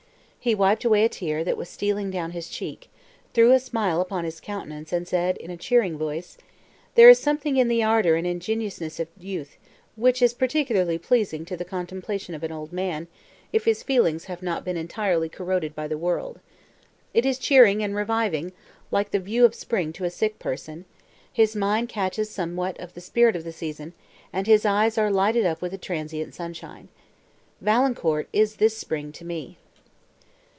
[0.43, 2.89] He wiped away a tear, that was stealing down his cheek,
[3.31, 6.35] threw a smile upon his countenance, and said in a cheering voice,
[6.95, 9.57] "there is something in the ardour and ingenuousness of youth,
[9.95, 13.05] which is particularly pleasing to the contemplation of an old man,
[13.53, 16.39] if his feelings have not been entirely corroded by the world.
[17.13, 18.51] It is cheering and reviving,
[18.89, 20.85] like the view of spring to a sick person;
[21.31, 23.93] his mind catches somewhat of the spirit of the season,
[24.33, 26.87] and his eyes are lighted up with a transient sunshine.
[27.61, 29.59] Valancourt is this spring to me."